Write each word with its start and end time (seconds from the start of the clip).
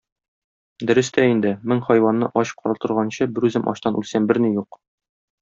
Дөрес 0.91 1.11
тә 1.17 1.25
инде, 1.33 1.51
мең 1.73 1.83
хайванны 1.89 2.31
ач 2.41 2.55
калдырганчы, 2.63 3.29
берүзем 3.37 3.71
ачтан 3.75 4.01
үлсәм, 4.01 4.27
берни 4.33 4.53
юк. 4.59 4.83